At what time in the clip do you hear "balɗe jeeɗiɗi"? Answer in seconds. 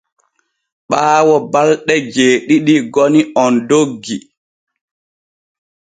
1.51-2.75